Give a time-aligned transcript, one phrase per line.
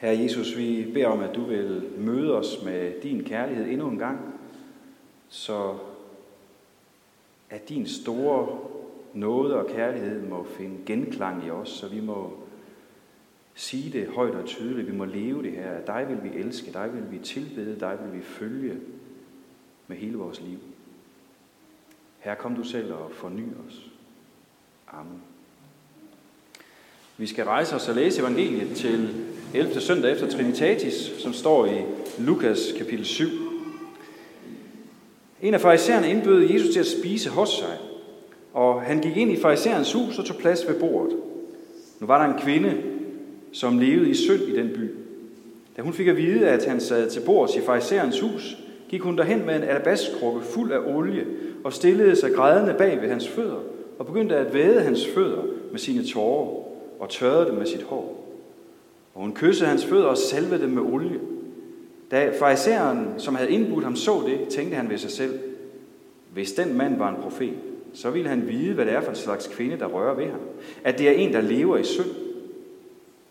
[0.00, 3.98] Herre Jesus, vi beder om, at du vil møde os med din kærlighed endnu en
[3.98, 4.34] gang,
[5.28, 5.78] så
[7.50, 8.58] at din store
[9.14, 12.32] nåde og kærlighed må finde genklang i os, så vi må
[13.54, 15.70] sige det højt og tydeligt, vi må leve det her.
[15.70, 18.76] At dig vil vi elske, dig vil vi tilbede, dig vil vi følge
[19.86, 20.58] med hele vores liv.
[22.18, 23.90] Her kom du selv og forny os.
[24.88, 25.22] Amen.
[27.16, 29.80] Vi skal rejse os og læse evangeliet til 11.
[29.80, 31.78] søndag efter Trinitatis, som står i
[32.18, 33.26] Lukas kapitel 7.
[35.42, 37.78] En af farisæerne indbød Jesus til at spise hos sig,
[38.52, 41.16] og han gik ind i farisæerens hus og tog plads ved bordet.
[42.00, 42.76] Nu var der en kvinde,
[43.52, 44.90] som levede i synd i den by.
[45.76, 48.56] Da hun fik at vide, at han sad til bords i farisæerens hus,
[48.88, 51.26] gik hun derhen med en alabastkrukke fuld af olie
[51.64, 53.60] og stillede sig grædende bag ved hans fødder
[53.98, 56.64] og begyndte at væde hans fødder med sine tårer
[57.00, 58.19] og tørrede dem med sit hår.
[59.14, 61.20] Og hun kyssede hans fødder og salvede dem med olie.
[62.10, 65.38] Da farisæeren, som havde indbudt ham, så det, tænkte han ved sig selv,
[66.32, 67.54] hvis den mand var en profet,
[67.92, 70.40] så ville han vide, hvad det er for en slags kvinde, der rører ved ham.
[70.84, 72.10] At det er en, der lever i synd.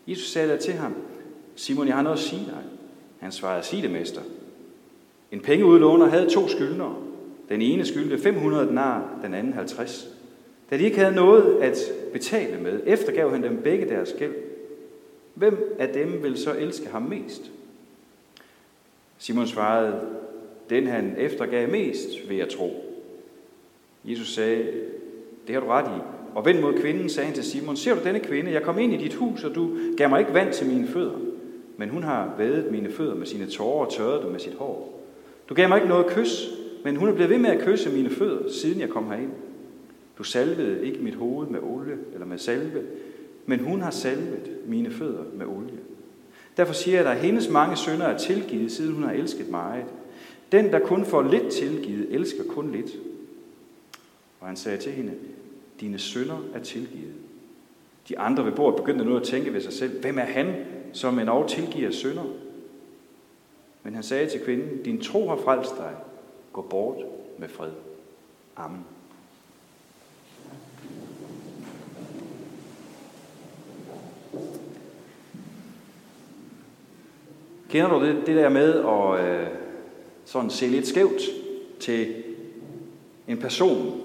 [0.06, 0.94] Jesus sagde til ham,
[1.54, 2.62] Simon, jeg har noget at sige dig.
[3.18, 4.20] Han svarede, sig det, mester.
[5.32, 6.96] En pengeudlåner havde to skyldnere.
[7.48, 10.08] Den ene skyldte 500 denar, den anden 50.
[10.70, 11.78] Da de ikke havde noget at
[12.12, 14.34] betale med, eftergav han dem begge deres gæld.
[15.34, 17.50] Hvem af dem vil så elske ham mest?
[19.18, 20.00] Simon svarede,
[20.70, 22.84] den han eftergav mest, vil jeg tro.
[24.04, 24.72] Jesus sagde,
[25.46, 26.00] det har du ret i.
[26.34, 28.52] Og vend mod kvinden, sagde han til Simon, ser du denne kvinde?
[28.52, 31.18] Jeg kom ind i dit hus, og du gav mig ikke vand til mine fødder.
[31.76, 35.00] Men hun har vædet mine fødder med sine tårer og tørret dem med sit hår.
[35.48, 36.48] Du gav mig ikke noget kys,
[36.84, 39.32] men hun er blevet ved med at kysse mine fødder, siden jeg kom herind.
[40.18, 42.82] Du salvede ikke mit hoved med olie eller med salve,
[43.46, 45.78] men hun har salvet mine fødder med olie.
[46.56, 49.84] Derfor siger jeg dig, at hendes mange sønder er tilgivet, siden hun har elsket meget.
[50.52, 52.90] Den, der kun får lidt tilgivet, elsker kun lidt.
[54.40, 55.12] Og han sagde til hende,
[55.80, 57.14] dine sønder er tilgivet.
[58.08, 60.54] De andre ved bordet begyndte nu at tænke ved sig selv, hvem er han,
[60.92, 62.24] som en og tilgiver sønder?
[63.82, 65.94] Men han sagde til kvinden, din tro har frelst dig.
[66.52, 66.96] Gå bort
[67.38, 67.70] med fred.
[68.56, 68.84] Amen.
[77.70, 79.46] Kender du det, det der med at øh,
[80.24, 81.20] sådan se lidt skævt
[81.80, 82.14] til
[83.28, 84.00] en person,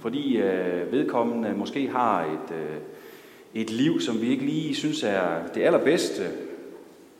[0.00, 2.76] fordi øh, vedkommende måske har et, øh,
[3.54, 6.22] et liv, som vi ikke lige synes er det allerbedste,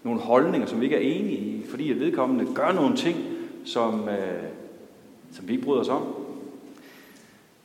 [0.03, 3.17] nogle holdninger, som vi ikke er enige i, fordi at vedkommende gør nogle ting,
[3.65, 4.43] som, øh,
[5.33, 6.15] som vi ikke bryder os om.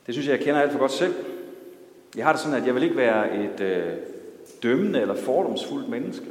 [0.06, 1.14] Det synes jeg, jeg kender alt for godt selv.
[2.16, 3.92] Jeg har det sådan, at jeg vil ikke være et øh,
[4.62, 6.26] dømmende eller fordomsfuldt menneske.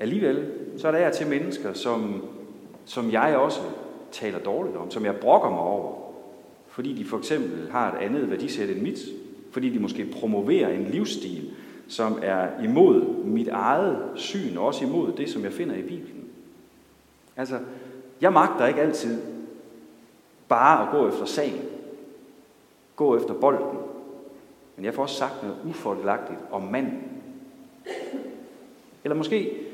[0.00, 2.24] Alligevel, så er der til mennesker, som,
[2.84, 3.60] som jeg også
[4.12, 5.94] taler dårligt om, som jeg brokker mig over,
[6.68, 8.98] fordi de for eksempel har et andet værdisæt end mit,
[9.52, 11.50] fordi de måske promoverer en livsstil,
[11.88, 16.28] som er imod mit eget syn, og også imod det, som jeg finder i Bibelen.
[17.36, 17.58] Altså,
[18.20, 19.22] jeg magter ikke altid
[20.48, 21.60] bare at gå efter sagen,
[22.96, 23.78] gå efter bolden,
[24.76, 27.02] men jeg får også sagt noget ufordelagtigt om manden.
[29.04, 29.69] Eller måske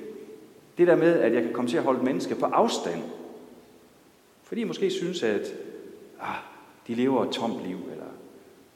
[0.78, 3.02] det der med, at jeg kan komme til at holde mennesker på afstand.
[4.42, 5.54] Fordi jeg måske synes, at
[6.20, 6.36] ah,
[6.86, 8.06] de lever et tomt liv, eller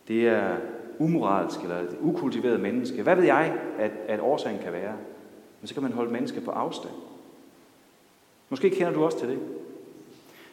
[0.08, 0.56] det er
[0.98, 3.02] umoralsk, eller et ukultiveret menneske.
[3.02, 4.96] Hvad ved jeg, at, at årsagen kan være?
[5.60, 6.94] Men så kan man holde mennesker på afstand.
[8.48, 9.38] Måske kender du også til det.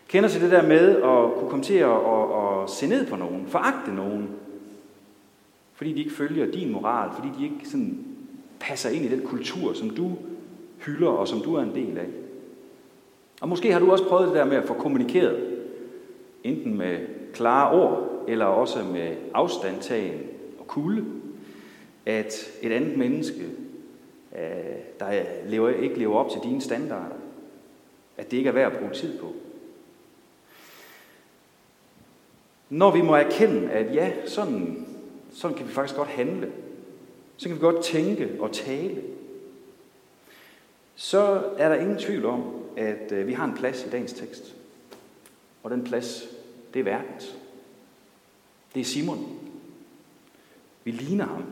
[0.07, 3.15] Kender til det der med at kunne komme til at, at, at se ned på
[3.15, 4.29] nogen, foragte nogen,
[5.73, 8.05] fordi de ikke følger din moral, fordi de ikke sådan
[8.59, 10.17] passer ind i den kultur, som du
[10.85, 12.07] hylder og som du er en del af.
[13.41, 15.57] Og måske har du også prøvet det der med at få kommunikeret,
[16.43, 16.99] enten med
[17.33, 20.19] klare ord, eller også med afstandtagen
[20.59, 21.05] og kulde,
[22.05, 23.41] at et andet menneske,
[24.35, 27.15] øh, der lever, ikke lever op til dine standarder,
[28.17, 29.33] at det ikke er værd at bruge tid på.
[32.69, 34.87] Når vi må erkende, at ja, sådan,
[35.31, 36.51] sådan kan vi faktisk godt handle,
[37.37, 39.01] så kan vi godt tænke og tale,
[40.99, 42.43] så er der ingen tvivl om,
[42.77, 44.55] at øh, vi har en plads i dagens tekst.
[45.63, 46.23] Og den plads,
[46.73, 47.37] det er verdens.
[48.73, 49.39] Det er Simon.
[50.83, 51.43] Vi ligner ham.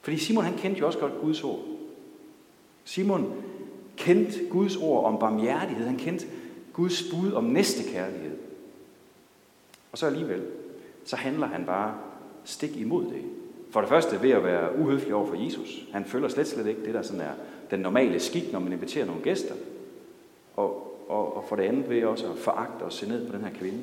[0.00, 1.60] Fordi Simon han kendte jo også godt Guds ord.
[2.84, 3.42] Simon
[3.96, 5.86] kendte Guds ord om barmhjertighed.
[5.86, 6.26] Han kendte
[6.72, 8.38] Guds bud om næstekærlighed.
[9.92, 10.46] Og så alligevel,
[11.04, 11.98] så handler han bare
[12.44, 13.22] stik imod det.
[13.70, 15.84] For det første ved at være uhøflig over for Jesus.
[15.92, 17.32] Han følger slet slet ikke det, der sådan er
[17.70, 19.54] den normale skik, når man inviterer nogle gæster.
[20.56, 23.44] Og, og, og for det andet ved også at foragte og se ned på den
[23.44, 23.78] her kvinde.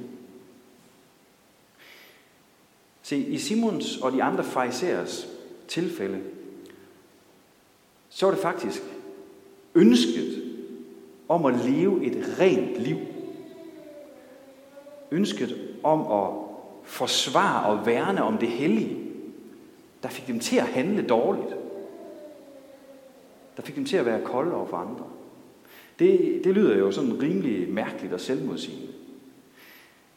[3.01, 5.27] Se, i Simons og de andre farisæers
[5.67, 6.21] tilfælde,
[8.09, 8.81] så var det faktisk
[9.75, 10.43] ønsket
[11.27, 12.97] om at leve et rent liv.
[15.11, 16.29] Ønsket om at
[16.83, 18.97] forsvare og værne om det hellige,
[20.03, 21.62] der fik dem til at handle dårligt.
[23.57, 25.05] Der fik dem til at være kolde over for andre.
[25.99, 28.87] Det, det lyder jo sådan rimelig mærkeligt og selvmodsigende.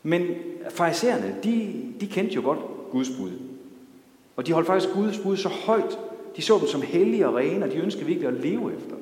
[0.02, 0.26] Men
[0.70, 2.58] farisæerne, de, de kendte jo godt
[2.90, 3.32] Guds bud.
[4.36, 5.98] Og de holdt faktisk Guds bud så højt.
[6.36, 8.96] De så dem som hellige og rene, og de ønskede virkelig at leve efter.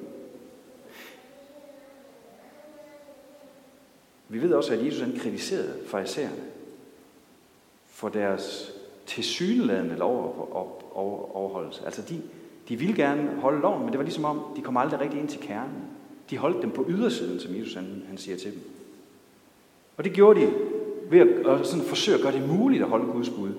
[4.29, 6.43] Vi ved også, at Jesus han kritiserede farisæerne
[7.87, 8.73] for deres
[9.07, 11.83] tilsyneladende lovoverholdelse.
[11.85, 12.23] Altså de,
[12.69, 15.29] de ville gerne holde loven, men det var ligesom om, de kom aldrig rigtig ind
[15.29, 15.85] til kernen.
[16.31, 18.61] De holdt dem på ydersiden, som Jesus han, han siger til dem.
[19.97, 20.53] Og det gjorde de
[21.11, 23.53] ved at, at sådan forsøge at gøre det muligt at holde Guds bud.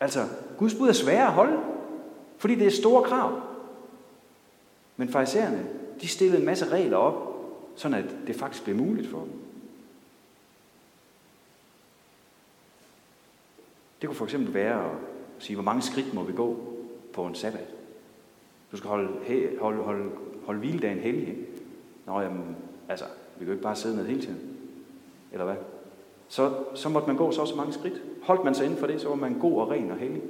[0.00, 0.26] Altså,
[0.58, 1.60] Guds bud er svære at holde,
[2.38, 3.40] fordi det er store krav.
[4.96, 5.66] Men farisæerne,
[6.00, 7.36] de stillede en masse regler op,
[7.76, 9.32] sådan at det faktisk blev muligt for dem.
[14.00, 14.90] Det kunne for eksempel være at
[15.38, 16.75] sige, hvor mange skridt må vi gå
[17.16, 17.68] på en sabbat.
[18.72, 19.08] Du skal holde,
[19.60, 20.10] holde, holde,
[20.44, 21.36] holde hviledagen hellig.
[22.06, 22.56] Nå, jamen,
[22.88, 24.56] altså, vi kan jo ikke bare sidde ned hele tiden.
[25.32, 25.56] Eller hvad?
[26.28, 28.02] Så, så måtte man gå så så mange skridt.
[28.22, 30.22] Holdt man sig inden for det, så var man god og ren og hellig.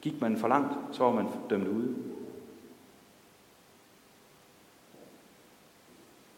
[0.00, 1.94] Gik man for langt, så var man dømt ude.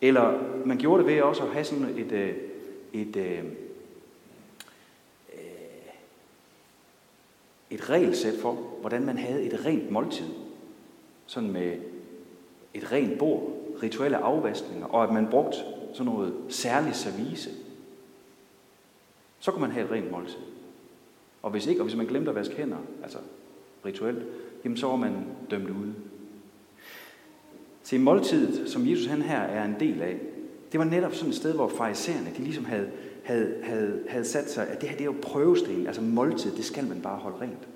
[0.00, 2.34] Eller man gjorde det ved også at have sådan et, øh,
[2.92, 3.44] et, et,
[7.76, 10.26] et regelsæt for, hvordan man havde et rent måltid.
[11.26, 11.72] Sådan med
[12.74, 13.50] et rent bord,
[13.82, 15.58] rituelle afvaskninger, og at man brugte
[15.92, 17.50] sådan noget særligt service.
[19.38, 20.38] Så kunne man have et rent måltid.
[21.42, 23.18] Og hvis ikke, og hvis man glemte at vaske hænder, altså
[23.86, 24.26] rituelt,
[24.64, 25.94] jamen så var man dømt ude.
[27.84, 30.20] Til måltidet, som Jesus han her er en del af,
[30.72, 32.90] det var netop sådan et sted, hvor farisæerne, de ligesom havde
[33.26, 36.64] havde, havde, havde sat sig, at det her det er jo prøvesten, altså måltid, det
[36.64, 37.68] skal man bare holde rent.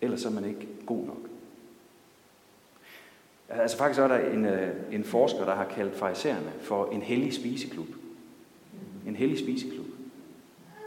[0.00, 1.28] Ellers er man ikke god nok.
[3.48, 7.34] Altså faktisk er der en, øh, en forsker, der har kaldt farisæerne for en hellig
[7.34, 7.88] spiseklub.
[9.06, 9.86] En hellig spiseklub.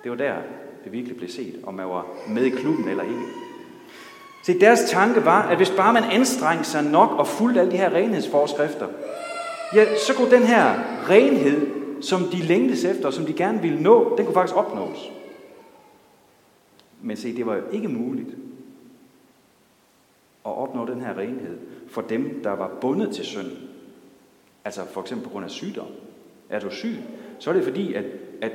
[0.04, 0.36] Det var der,
[0.84, 3.22] det virkelig blev set, om man var med i klubben eller ikke.
[4.44, 7.78] Så deres tanke var, at hvis bare man anstrengte sig nok og fulgte alle de
[7.78, 8.88] her renhedsforskrifter,
[9.75, 10.74] ja, så kunne den her
[11.10, 15.11] renhed som de længtes efter, og som de gerne ville nå, den kunne faktisk opnås.
[17.01, 18.29] Men se, det var jo ikke muligt
[20.45, 21.57] at opnå den her renhed
[21.88, 23.57] for dem, der var bundet til synden.
[24.65, 25.88] Altså for eksempel på grund af sygdom.
[26.50, 26.95] Er du syg,
[27.39, 28.06] så er det fordi, at,
[28.41, 28.51] at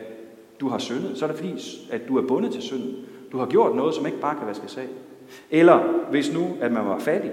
[0.61, 1.19] du har syndet.
[1.19, 1.55] Så er det fordi,
[1.91, 2.97] at du er bundet til synden.
[3.33, 4.89] Du har gjort noget, som ikke bare kan vaskes af.
[5.51, 7.33] Eller hvis nu, at man var fattig.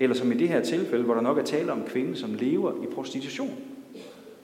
[0.00, 2.34] Eller som i det her tilfælde, hvor der nok er tale om en kvinde, som
[2.34, 3.54] lever i prostitution.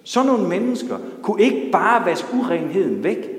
[0.05, 3.31] Så nogle mennesker kunne ikke bare vaske urenheden væk.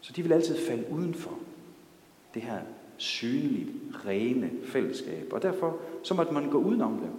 [0.00, 1.38] Så de vil altid falde udenfor
[2.34, 2.58] det her
[2.96, 3.68] synligt,
[4.06, 5.32] rene fællesskab.
[5.32, 7.10] Og derfor så måtte man gå udenom dem.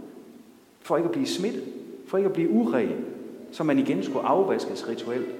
[0.80, 1.64] For ikke at blive smittet.
[2.08, 3.06] For ikke at blive uren.
[3.52, 5.36] Så man igen skulle afvaskes rituelt.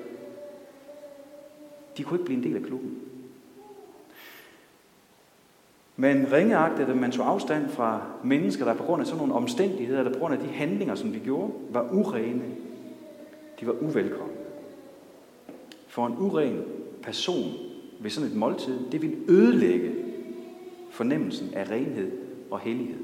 [1.98, 3.07] De kunne ikke blive en del af klubben.
[6.00, 10.14] Men ringeagtede man tog afstand fra mennesker, der på grund af sådan nogle omstændigheder, der
[10.14, 12.44] på grund af de handlinger, som de gjorde, var urene.
[13.60, 14.34] De var uvelkomne.
[15.88, 16.64] For en uren
[17.04, 17.54] person
[18.00, 19.96] ved sådan et måltid, det vil ødelægge
[20.92, 22.12] fornemmelsen af renhed
[22.52, 23.00] og hellighed.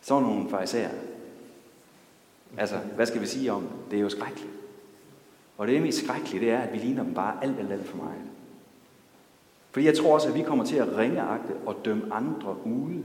[0.00, 0.90] Så nogle farisæer.
[2.56, 3.96] Altså, hvad skal vi sige om det?
[3.96, 4.57] er jo skrækkeligt.
[5.58, 7.96] Og det mest skrækkelige, det er, at vi ligner dem bare alt, alt, alt for
[7.96, 8.22] meget.
[9.70, 13.02] Fordi jeg tror også, at vi kommer til at ringeagte og dømme andre ude.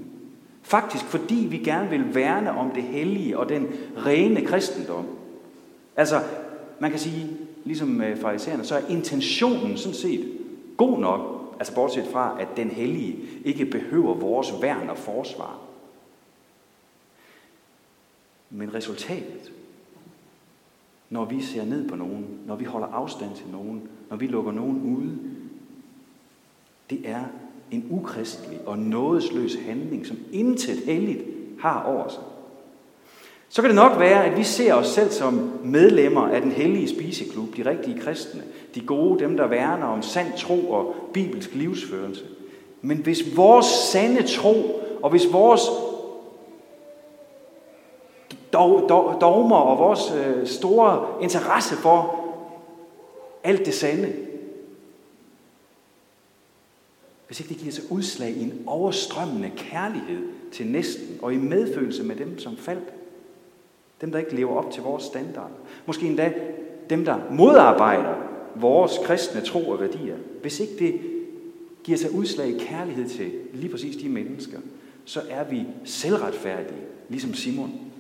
[0.62, 3.68] Faktisk fordi vi gerne vil værne om det hellige og den
[4.06, 5.06] rene kristendom.
[5.96, 6.24] Altså,
[6.80, 10.40] man kan sige, ligesom med farisæerne, så er intentionen sådan set
[10.78, 15.60] god nok, altså bortset fra, at den hellige ikke behøver vores værn og forsvar.
[18.50, 19.52] Men resultatet,
[21.14, 24.52] når vi ser ned på nogen, når vi holder afstand til nogen, når vi lukker
[24.52, 25.18] nogen ude,
[26.90, 27.24] det er
[27.72, 31.24] en ukristelig og nådesløs handling, som intet helligt
[31.60, 32.24] har over sig.
[33.50, 36.88] så kan det nok være, at vi ser os selv som medlemmer af den hellige
[36.88, 38.44] spiseklub, de rigtige kristne,
[38.76, 42.26] de gode, dem der værner om sand tro og bibelsk livsførelse.
[42.82, 45.62] Men hvis vores sande tro, og hvis vores
[48.54, 52.20] dogmer og vores øh, store interesse for
[53.44, 54.14] alt det sande,
[57.28, 62.04] hvis ikke det giver sig udslag i en overstrømmende kærlighed til næsten, og i medfølelse
[62.04, 62.94] med dem, som faldt,
[64.02, 65.52] dem, der ikke lever op til vores standard,
[65.86, 66.34] måske endda
[66.90, 68.16] dem, der modarbejder
[68.56, 71.02] vores kristne tro og værdier, hvis ikke det
[71.84, 74.58] giver sig udslag i kærlighed til lige præcis de mennesker,
[75.06, 77.93] så er vi selvretfærdige, ligesom Simon.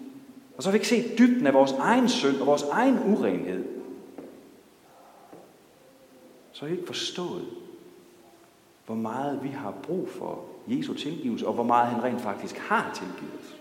[0.57, 3.65] Og så har vi ikke set dybden af vores egen synd og vores egen urenhed.
[6.51, 7.45] Så har vi ikke forstået,
[8.85, 12.91] hvor meget vi har brug for Jesu tilgivelse, og hvor meget han rent faktisk har
[12.93, 13.57] tilgivet os.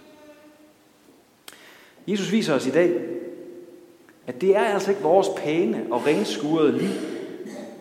[2.09, 3.01] Jesus viser os i dag,
[4.27, 6.91] at det er altså ikke vores pæne og renskurede liv.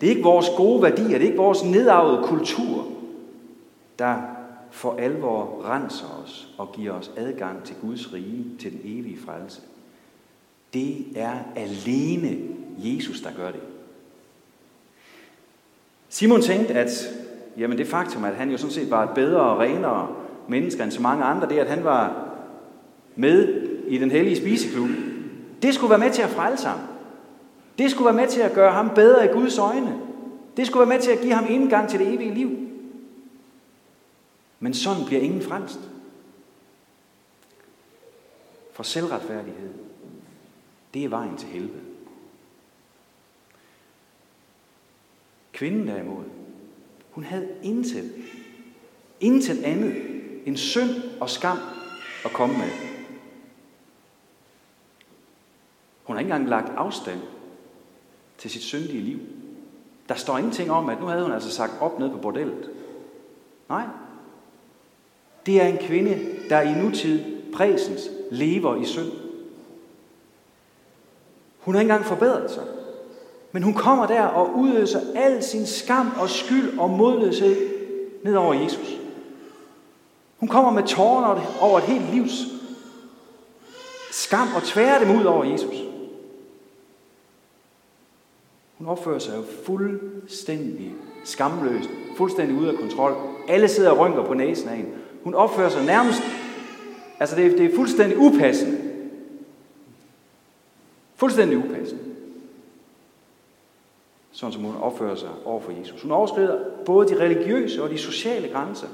[0.02, 2.88] Det er ikke vores gode værdier, det er ikke vores nedarvede kultur,
[4.00, 4.41] der
[4.72, 9.62] for alvor renser os og giver os adgang til Guds rige, til den evige frelse.
[10.74, 12.38] Det er alene
[12.78, 13.62] Jesus, der gør det.
[16.10, 16.90] Simon tænkte, at
[17.58, 20.16] jamen det faktum, at han jo sådan set var et bedre og renere
[20.48, 22.30] menneske end så mange andre, det at han var
[23.16, 24.90] med i den hellige spiseklub,
[25.62, 26.80] det skulle være med til at frelse ham.
[27.78, 29.94] Det skulle være med til at gøre ham bedre i Guds øjne.
[30.58, 32.71] Det skulle være med til at give ham indgang til det evige liv.
[34.64, 35.80] Men sådan bliver ingen frelst.
[38.74, 39.74] For selvretfærdighed,
[40.94, 41.82] det er vejen til helvede.
[45.52, 46.24] Kvinden derimod,
[47.12, 48.12] hun havde intet,
[49.20, 50.90] intet andet end synd
[51.20, 51.58] og skam
[52.26, 52.70] at komme med.
[56.04, 57.22] Hun har ikke engang lagt afstand
[58.38, 59.20] til sit syndige liv.
[60.10, 62.70] Der står ingenting om, at nu havde hun altså sagt op ned på bordellet.
[63.70, 63.88] Nej.
[65.46, 66.20] Det er en kvinde,
[66.50, 67.20] der i nutid
[67.54, 69.12] præsens lever i synd.
[71.60, 72.64] Hun har ikke engang forbedret sig.
[73.52, 77.70] Men hun kommer der og udøser al sin skam og skyld og modløshed
[78.24, 78.98] ned over Jesus.
[80.38, 82.46] Hun kommer med tårer over et helt livs
[84.12, 85.76] skam og tværer dem ud over Jesus.
[88.78, 90.94] Hun opfører sig jo fuldstændig
[91.24, 93.16] skamløst, fuldstændig ude af kontrol.
[93.48, 94.92] Alle sidder og rynker på næsen af hende.
[95.24, 96.22] Hun opfører sig nærmest,
[97.20, 98.78] altså det er, det er fuldstændig upassende.
[101.16, 102.12] Fuldstændig upassende
[104.42, 106.02] sådan som hun opfører sig over for Jesus.
[106.02, 108.88] Hun overskrider både de religiøse og de sociale grænser.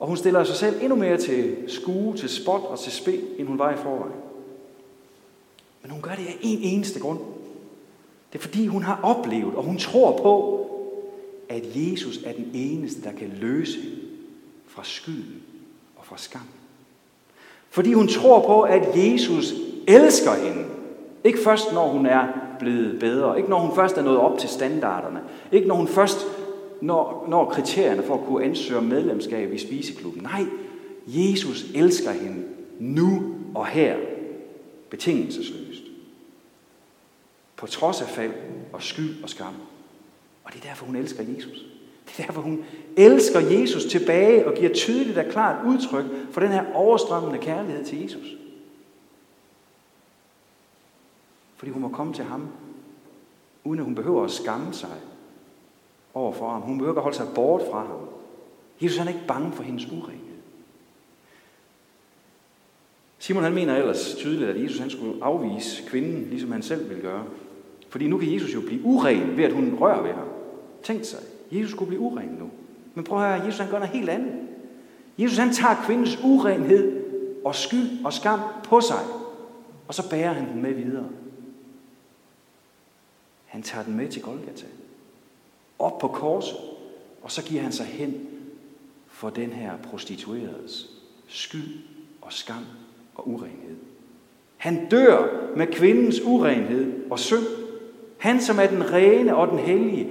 [0.00, 3.48] Og hun stiller sig selv endnu mere til skue, til spot og til spil, end
[3.48, 4.20] hun var i forvejen.
[5.82, 7.18] Men hun gør det af en eneste grund.
[8.32, 10.66] Det er fordi hun har oplevet, og hun tror på,
[11.48, 13.96] at Jesus er den eneste, der kan løse hende
[14.70, 15.42] fra skylden
[15.96, 16.48] og fra skam.
[17.70, 19.52] Fordi hun tror på, at Jesus
[19.88, 20.64] elsker hende.
[21.24, 22.26] Ikke først, når hun er
[22.58, 23.36] blevet bedre.
[23.36, 25.20] Ikke når hun først er nået op til standarderne.
[25.52, 26.26] Ikke når hun først
[26.80, 30.22] når, når kriterierne for at kunne ansøge medlemskab i spiseklubben.
[30.22, 30.44] Nej,
[31.06, 32.44] Jesus elsker hende
[32.78, 33.96] nu og her.
[34.90, 35.82] Betingelsesløst.
[37.56, 38.32] På trods af fald
[38.72, 39.54] og skyld og skam.
[40.44, 41.64] Og det er derfor, hun elsker Jesus.
[42.16, 42.64] Det er derfor, hun
[42.96, 48.02] elsker Jesus tilbage og giver tydeligt og klart udtryk for den her overstrømmende kærlighed til
[48.02, 48.26] Jesus.
[51.56, 52.48] Fordi hun må komme til ham,
[53.64, 54.96] uden at hun behøver at skamme sig
[56.14, 56.60] over for ham.
[56.60, 58.08] Hun behøver ikke at holde sig bort fra ham.
[58.80, 60.30] Jesus han er ikke bange for hendes urenhed.
[63.18, 67.02] Simon han mener ellers tydeligt, at Jesus han skulle afvise kvinden, ligesom han selv ville
[67.02, 67.24] gøre.
[67.88, 70.28] Fordi nu kan Jesus jo blive uren ved, at hun rører ved ham.
[70.82, 71.18] Tænk sig,
[71.52, 72.50] Jesus skulle blive uren nu.
[72.94, 74.32] Men prøv at høre, Jesus han gør noget helt andet.
[75.18, 77.04] Jesus han tager kvindens urenhed
[77.44, 79.00] og skyld og skam på sig,
[79.88, 81.08] og så bærer han den med videre.
[83.46, 84.66] Han tager den med til Golgata.
[85.78, 86.56] Op på korset.
[87.22, 88.26] Og så giver han sig hen
[89.08, 90.90] for den her prostitueredes
[91.26, 91.78] skyld
[92.20, 92.64] og skam
[93.14, 93.76] og urenhed.
[94.56, 95.26] Han dør
[95.56, 97.46] med kvindens urenhed og synd.
[98.18, 100.08] Han, som er den rene og den hellige,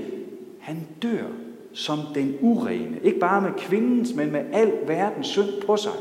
[1.02, 1.26] dør
[1.74, 3.00] som den urene.
[3.04, 5.92] Ikke bare med kvindens, men med al verdens synd på sig.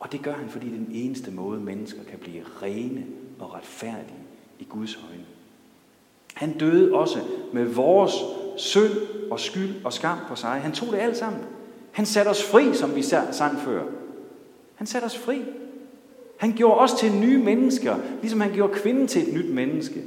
[0.00, 3.04] Og det gør han, fordi det er den eneste måde, mennesker kan blive rene
[3.38, 4.18] og retfærdige
[4.58, 5.24] i Guds øjne.
[6.34, 7.18] Han døde også
[7.52, 8.12] med vores
[8.56, 8.92] synd
[9.30, 10.50] og skyld og skam på sig.
[10.50, 11.40] Han tog det alt sammen.
[11.92, 13.82] Han satte os fri, som vi sang før.
[14.74, 15.42] Han satte os fri.
[16.36, 20.02] Han gjorde os til nye mennesker, ligesom han gjorde kvinden til et nyt menneske.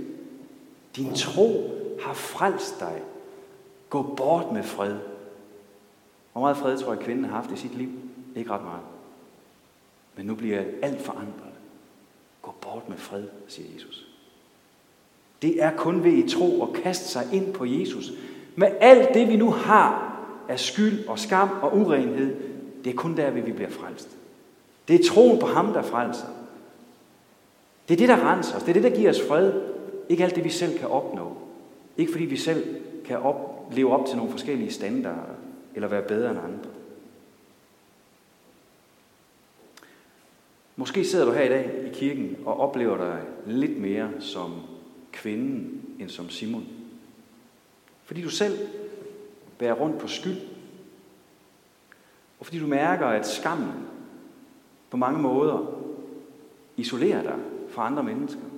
[0.96, 1.70] Din tro
[2.02, 3.02] har frelst dig.
[3.90, 4.96] Gå bort med fred.
[6.32, 7.90] Hvor meget fred tror jeg, kvinden har haft i sit liv?
[8.36, 8.82] Ikke ret meget.
[10.16, 11.54] Men nu bliver alt forandret.
[12.42, 14.08] Gå bort med fred, siger Jesus.
[15.42, 18.12] Det er kun ved i tro at kaste sig ind på Jesus.
[18.56, 20.20] Med alt det, vi nu har
[20.50, 22.36] af skyld og skam og urenhed,
[22.84, 24.10] det er kun der, vi bliver frelst.
[24.88, 26.28] Det er troen på ham, der frelser.
[27.88, 28.64] Det er det, der renser os.
[28.64, 29.54] Det er det, der giver os fred.
[30.10, 31.33] Ikke alt det, vi selv kan opnå.
[31.98, 35.36] Ikke fordi vi selv kan op, leve op til nogle forskellige standarder,
[35.76, 36.70] eller være bedre end andre.
[40.76, 44.52] Måske sidder du her i dag i kirken og oplever dig lidt mere som
[45.12, 46.68] kvinden end som Simon.
[48.04, 48.68] Fordi du selv
[49.58, 50.38] bærer rundt på skyld.
[52.40, 53.88] Og fordi du mærker, at skammen
[54.90, 55.80] på mange måder
[56.78, 58.53] isolerer dig fra andre mennesker.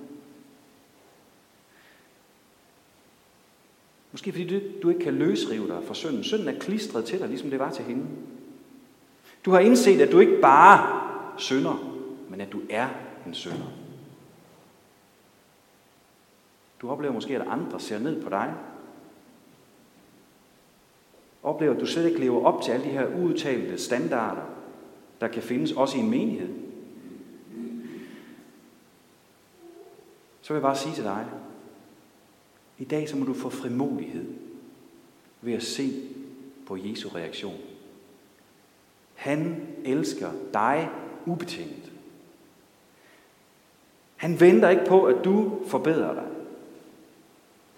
[4.16, 6.24] Måske fordi du, du ikke kan løsrive dig fra synden.
[6.24, 8.06] Synden er klistret til dig, ligesom det var til hende.
[9.44, 12.88] Du har indset, at du ikke bare synder, men at du er
[13.26, 13.72] en synder.
[16.82, 18.54] Du oplever måske, at andre ser ned på dig.
[21.42, 24.42] Oplever, at du slet ikke lever op til alle de her udtalte standarder,
[25.20, 26.54] der kan findes også i en menighed.
[30.42, 31.26] Så vil jeg bare sige til dig,
[32.78, 34.26] i dag så må du få frimodighed
[35.40, 35.92] ved at se
[36.66, 37.60] på Jesu reaktion.
[39.14, 40.88] Han elsker dig
[41.26, 41.92] ubetinget.
[44.16, 46.26] Han venter ikke på, at du forbedrer dig.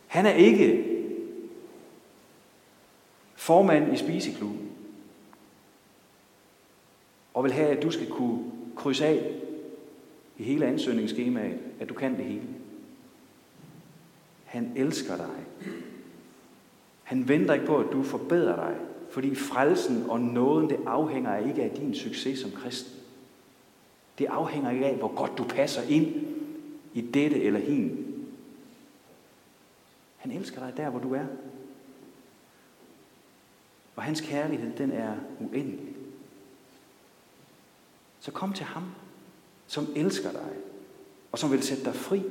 [0.07, 0.85] Han er ikke
[3.35, 4.71] formand i spiseklubben
[7.35, 9.35] og vil have, at du skal kunne krydse af
[10.39, 12.58] i hele ansøgningsskemaet, at du kan det hele.
[14.49, 15.45] Han elsker dig.
[17.03, 18.77] Han venter ikke på, at du forbedrer dig,
[19.11, 22.93] fordi frelsen og nåden, det afhænger ikke af din succes som kristen.
[24.19, 26.27] Det afhænger ikke af, hvor godt du passer ind
[26.95, 28.15] i dette eller hin.
[30.17, 31.27] Han elsker dig der, hvor du er.
[33.97, 35.97] Og hans kærlighed, den er uendelig.
[38.21, 38.85] Så kom til ham,
[39.67, 40.53] som elsker dig,
[41.33, 42.23] og som vil sætte dig fri.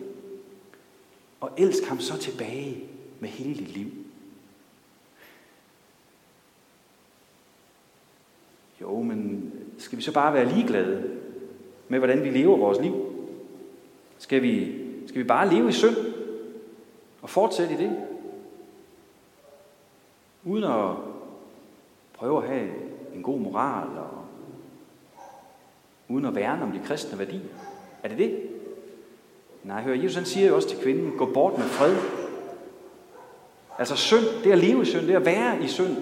[1.40, 2.84] Og elsk ham så tilbage
[3.20, 3.92] med hele dit liv.
[8.82, 11.20] Jo, men skal vi så bare være ligeglade
[11.88, 13.14] med, hvordan vi lever vores liv?
[14.18, 15.96] Skal vi, skal vi bare leve i synd
[17.22, 18.06] og fortsætte i det?
[20.44, 20.96] Uden at
[22.14, 22.70] prøve at have
[23.16, 24.26] en god moral og
[26.08, 27.56] uden at værne om de kristne værdier.
[28.04, 28.50] Er det det?
[29.68, 31.96] Nej, hør, Jesus han siger jo også til kvinden, gå bort med fred.
[33.80, 35.98] Altså synd, det at leve i synd, det at være i synd,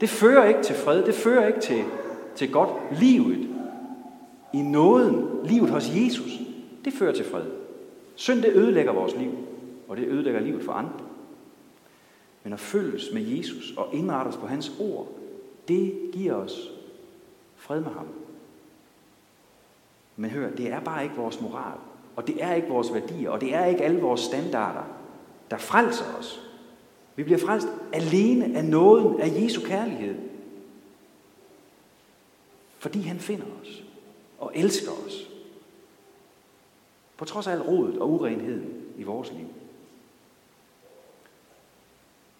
[0.00, 1.84] det fører ikke til fred, det fører ikke til,
[2.36, 2.70] til godt
[3.00, 3.48] livet.
[4.52, 6.30] I nåden, livet hos Jesus,
[6.84, 7.44] det fører til fred.
[8.14, 9.32] Synd, det ødelægger vores liv,
[9.88, 11.00] og det ødelægger livet for andre.
[12.44, 15.08] Men at følges med Jesus og indrette os på hans ord,
[15.68, 16.70] det giver os
[17.56, 18.06] fred med ham.
[20.16, 21.78] Men hør, det er bare ikke vores moral,
[22.16, 24.84] og det er ikke vores værdier, og det er ikke alle vores standarder,
[25.50, 26.40] der frelser os.
[27.16, 30.14] Vi bliver frelst alene af nåden af Jesu kærlighed.
[32.78, 33.82] Fordi han finder os
[34.38, 35.30] og elsker os.
[37.16, 39.46] På trods af al rodet og urenheden i vores liv.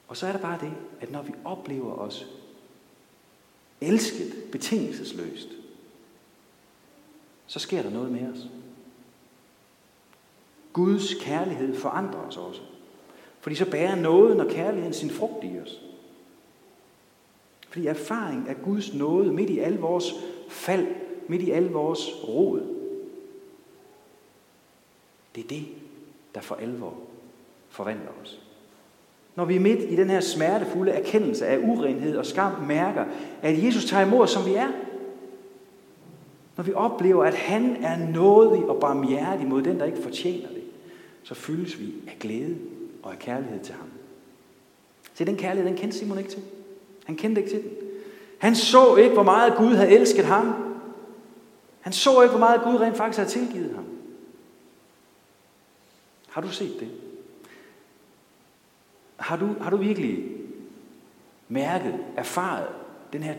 [0.08, 2.26] Og så er der bare det, at når vi oplever os
[3.80, 5.48] elsket betingelsesløst,
[7.46, 8.48] så sker der noget med os.
[10.72, 12.60] Guds kærlighed forandrer os også.
[13.40, 15.80] Fordi så bærer nåden og kærligheden sin frugt i os.
[17.68, 20.14] Fordi erfaring af Guds nåde midt i al vores
[20.48, 20.86] fald,
[21.28, 22.60] midt i al vores rod,
[25.34, 25.64] det er det,
[26.34, 26.94] der for alvor
[27.68, 28.40] forvandler os.
[29.34, 33.04] Når vi er midt i den her smertefulde erkendelse af urenhed og skam mærker,
[33.42, 34.68] at Jesus tager imod os, som vi er.
[36.56, 40.48] Når vi oplever, at han er nådig og barmhjertig mod den, der ikke fortjener
[41.22, 42.58] så fyldes vi af glæde
[43.02, 43.88] og af kærlighed til ham.
[45.14, 46.42] Se, den kærlighed, den kendte Simon ikke til.
[47.04, 47.70] Han kendte ikke til den.
[48.38, 50.74] Han så ikke, hvor meget Gud havde elsket ham.
[51.80, 53.84] Han så ikke, hvor meget Gud rent faktisk havde tilgivet ham.
[56.28, 56.90] Har du set det?
[59.16, 60.24] Har du, har du virkelig
[61.48, 62.68] mærket, erfaret
[63.12, 63.34] den her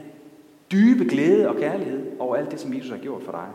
[0.71, 3.49] dybe glæde og kærlighed over alt det, som Jesus har gjort for dig?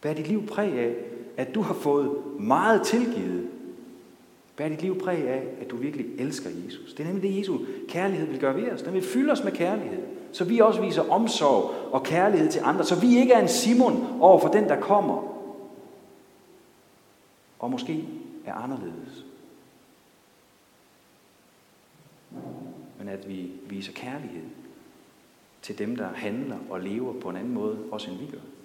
[0.00, 0.96] Bær dit liv præg af,
[1.40, 3.48] at du har fået meget tilgivet.
[4.56, 6.92] Bær dit liv præg af, at du virkelig elsker Jesus.
[6.92, 8.82] Det er nemlig det, Jesu kærlighed vil gøre ved os.
[8.82, 12.84] Den vil fylde os med kærlighed, så vi også viser omsorg og kærlighed til andre,
[12.84, 15.46] så vi ikke er en Simon over for den, der kommer,
[17.58, 18.04] og måske
[18.46, 19.24] er anderledes.
[22.98, 24.44] Men at vi viser kærlighed
[25.62, 28.59] til dem, der handler og lever på en anden måde, også end vi gør.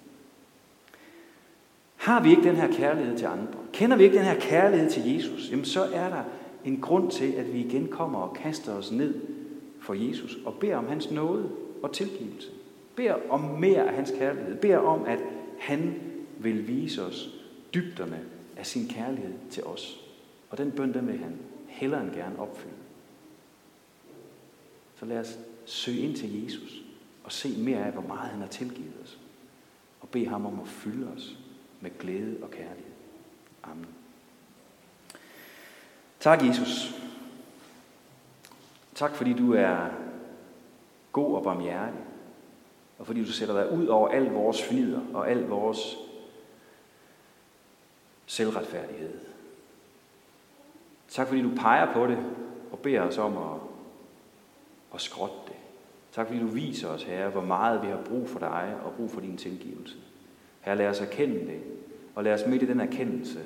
[2.06, 5.14] Har vi ikke den her kærlighed til andre, kender vi ikke den her kærlighed til
[5.14, 6.22] Jesus, jamen så er der
[6.64, 9.14] en grund til, at vi igen kommer og kaster os ned
[9.80, 11.50] for Jesus og beder om hans nåde
[11.82, 12.48] og tilgivelse.
[12.96, 14.56] Beder om mere af hans kærlighed.
[14.56, 15.18] Beder om, at
[15.58, 15.94] han
[16.38, 17.28] vil vise os
[17.74, 18.20] dybderne
[18.56, 20.00] af sin kærlighed til os.
[20.50, 22.74] Og den bøn, den vil han hellere end gerne opfylde.
[24.94, 26.82] Så lad os søge ind til Jesus
[27.24, 29.18] og se mere af, hvor meget han har tilgivet os.
[30.00, 31.36] Og bede ham om at fylde os
[31.80, 32.92] med glæde og kærlighed.
[33.62, 33.86] Amen.
[36.20, 36.94] Tak, Jesus.
[38.94, 39.88] Tak, fordi du er
[41.12, 42.00] god og barmhjertig,
[42.98, 45.96] og fordi du sætter dig ud over al vores fnider og al vores
[48.26, 49.18] selvretfærdighed.
[51.08, 52.18] Tak fordi du peger på det
[52.72, 53.60] og beder os om at,
[54.94, 55.56] at skrotte det.
[56.12, 59.10] Tak fordi du viser os, Herre, hvor meget vi har brug for dig og brug
[59.10, 59.96] for din tilgivelse.
[60.66, 61.60] Herre, lad os erkende det,
[62.14, 63.44] og lad os midt i den erkendelse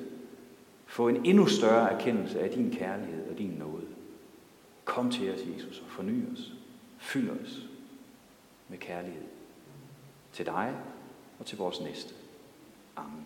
[0.85, 3.87] få en endnu større erkendelse af din kærlighed og din nåde.
[4.85, 6.53] Kom til os, Jesus, og forny os.
[6.97, 7.67] Fyld os
[8.67, 9.23] med kærlighed
[10.33, 10.75] til dig
[11.39, 12.13] og til vores næste.
[12.95, 13.25] Amen.